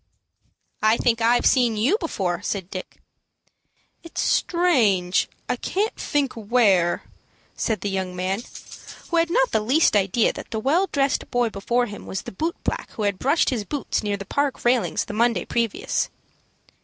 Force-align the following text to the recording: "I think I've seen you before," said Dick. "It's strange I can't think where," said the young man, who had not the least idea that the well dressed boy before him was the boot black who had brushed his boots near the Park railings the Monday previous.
"I 0.81 0.97
think 0.97 1.21
I've 1.21 1.45
seen 1.45 1.77
you 1.77 1.95
before," 1.99 2.41
said 2.41 2.71
Dick. 2.71 2.95
"It's 4.01 4.19
strange 4.19 5.29
I 5.47 5.55
can't 5.55 5.95
think 5.95 6.33
where," 6.33 7.03
said 7.55 7.81
the 7.81 7.89
young 7.91 8.15
man, 8.15 8.41
who 9.09 9.17
had 9.17 9.29
not 9.29 9.51
the 9.51 9.59
least 9.61 9.95
idea 9.95 10.33
that 10.33 10.49
the 10.49 10.59
well 10.59 10.87
dressed 10.91 11.29
boy 11.29 11.51
before 11.51 11.85
him 11.85 12.07
was 12.07 12.23
the 12.23 12.31
boot 12.31 12.55
black 12.63 12.89
who 12.93 13.03
had 13.03 13.19
brushed 13.19 13.51
his 13.51 13.63
boots 13.63 14.01
near 14.01 14.17
the 14.17 14.25
Park 14.25 14.65
railings 14.65 15.05
the 15.05 15.13
Monday 15.13 15.45
previous. 15.45 16.09